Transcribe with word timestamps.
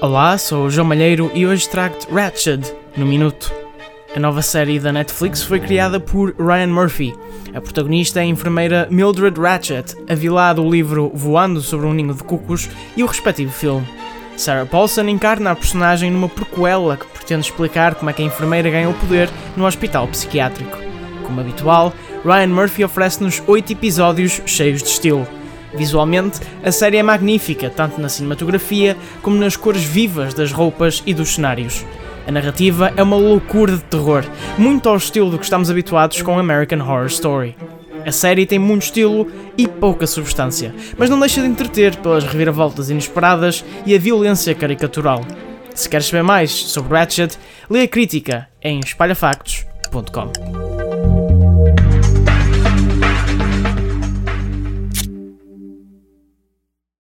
Olá, 0.00 0.38
sou 0.38 0.66
o 0.66 0.70
João 0.70 0.86
Malheiro 0.86 1.28
e 1.34 1.44
hoje 1.44 1.68
trago-te 1.68 2.06
Ratched 2.08 2.72
no 2.96 3.04
Minuto. 3.04 3.52
A 4.14 4.20
nova 4.20 4.42
série 4.42 4.78
da 4.78 4.92
Netflix 4.92 5.42
foi 5.42 5.58
criada 5.58 5.98
por 5.98 6.36
Ryan 6.38 6.68
Murphy. 6.68 7.12
A 7.52 7.60
protagonista 7.60 8.20
é 8.20 8.22
a 8.22 8.26
enfermeira 8.26 8.86
Mildred 8.92 9.40
Ratched, 9.40 9.96
a 10.08 10.14
vilã 10.14 10.54
do 10.54 10.70
livro 10.70 11.10
Voando 11.12 11.60
sobre 11.60 11.86
um 11.86 11.92
Ninho 11.92 12.14
de 12.14 12.22
Cucos 12.22 12.70
e 12.96 13.02
o 13.02 13.06
respectivo 13.06 13.50
filme. 13.50 13.88
Sarah 14.36 14.66
Paulson 14.66 15.08
encarna 15.08 15.50
a 15.50 15.56
personagem 15.56 16.12
numa 16.12 16.28
prequela 16.28 16.96
que 16.96 17.06
pretende 17.06 17.48
explicar 17.48 17.96
como 17.96 18.08
é 18.08 18.12
que 18.12 18.22
a 18.22 18.26
enfermeira 18.26 18.70
ganha 18.70 18.88
o 18.88 18.94
poder 18.94 19.28
no 19.56 19.66
hospital 19.66 20.06
psiquiátrico. 20.06 20.78
Como 21.24 21.40
habitual, 21.40 21.92
Ryan 22.24 22.54
Murphy 22.54 22.84
oferece-nos 22.84 23.42
8 23.48 23.72
episódios 23.72 24.40
cheios 24.46 24.80
de 24.80 24.90
estilo. 24.90 25.26
Visualmente, 25.74 26.40
a 26.62 26.72
série 26.72 26.96
é 26.96 27.02
magnífica, 27.02 27.70
tanto 27.70 28.00
na 28.00 28.08
cinematografia 28.08 28.96
como 29.22 29.36
nas 29.36 29.56
cores 29.56 29.82
vivas 29.82 30.34
das 30.34 30.52
roupas 30.52 31.02
e 31.06 31.12
dos 31.12 31.34
cenários. 31.34 31.84
A 32.26 32.32
narrativa 32.32 32.92
é 32.96 33.02
uma 33.02 33.16
loucura 33.16 33.72
de 33.76 33.84
terror, 33.84 34.24
muito 34.56 34.88
ao 34.88 34.96
estilo 34.96 35.30
do 35.30 35.38
que 35.38 35.44
estamos 35.44 35.70
habituados 35.70 36.20
com 36.22 36.38
American 36.38 36.80
Horror 36.80 37.06
Story. 37.06 37.56
A 38.04 38.12
série 38.12 38.46
tem 38.46 38.58
muito 38.58 38.82
estilo 38.82 39.30
e 39.56 39.66
pouca 39.66 40.06
substância, 40.06 40.74
mas 40.96 41.10
não 41.10 41.20
deixa 41.20 41.42
de 41.42 41.48
entreter 41.48 41.96
pelas 41.96 42.24
reviravoltas 42.24 42.90
inesperadas 42.90 43.64
e 43.84 43.94
a 43.94 43.98
violência 43.98 44.54
caricatural. 44.54 45.24
Se 45.74 45.88
queres 45.88 46.06
saber 46.06 46.22
mais 46.22 46.50
sobre 46.50 46.98
Ratchet, 46.98 47.38
lê 47.68 47.82
a 47.82 47.88
crítica 47.88 48.48
em 48.62 48.80
espalhafactos.com. 48.80 50.57